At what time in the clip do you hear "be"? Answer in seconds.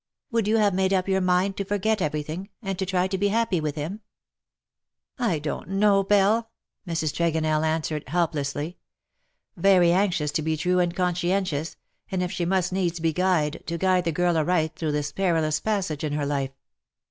3.19-3.27, 10.41-10.57, 12.99-13.13